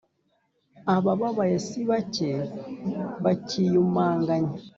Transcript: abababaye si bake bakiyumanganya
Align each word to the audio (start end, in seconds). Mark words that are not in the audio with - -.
abababaye 0.95 1.55
si 1.67 1.79
bake 1.89 2.31
bakiyumanganya 3.23 4.53